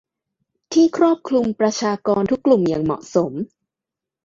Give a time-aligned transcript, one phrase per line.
[0.73, 3.31] ที่ครอบคลุมประชากรทุกกลุ่มอย่างเหมาะสม